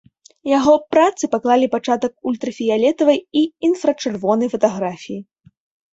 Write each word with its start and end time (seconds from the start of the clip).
Яго 0.51 0.71
працы 0.93 1.23
паклалі 1.33 1.67
пачатак 1.75 2.13
ультрафіялетавай 2.31 3.19
і 3.43 3.47
інфрачырвонай 3.69 4.47
фатаграфіі. 4.55 5.19